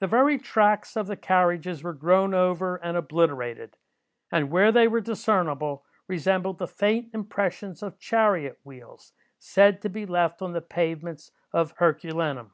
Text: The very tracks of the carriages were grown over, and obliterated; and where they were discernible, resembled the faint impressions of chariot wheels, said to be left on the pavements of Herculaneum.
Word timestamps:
The 0.00 0.08
very 0.08 0.38
tracks 0.38 0.96
of 0.96 1.06
the 1.06 1.14
carriages 1.16 1.84
were 1.84 1.92
grown 1.92 2.34
over, 2.34 2.74
and 2.78 2.96
obliterated; 2.96 3.76
and 4.32 4.50
where 4.50 4.72
they 4.72 4.88
were 4.88 5.00
discernible, 5.00 5.84
resembled 6.08 6.58
the 6.58 6.66
faint 6.66 7.14
impressions 7.14 7.80
of 7.80 8.00
chariot 8.00 8.58
wheels, 8.64 9.12
said 9.38 9.80
to 9.82 9.88
be 9.88 10.04
left 10.04 10.42
on 10.42 10.52
the 10.52 10.62
pavements 10.62 11.30
of 11.52 11.74
Herculaneum. 11.76 12.50